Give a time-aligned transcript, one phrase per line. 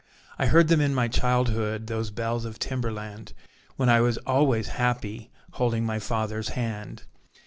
[0.39, 3.33] I heard them in my childhood, Those bells of Timberland,
[3.75, 7.03] When I was always happy, Holding my father's hand.